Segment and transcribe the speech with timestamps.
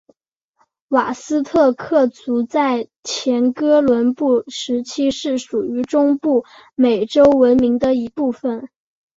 [0.87, 6.43] 瓦斯特克族在前哥伦布时期是属于中部
[6.73, 8.71] 美洲文明的一部份。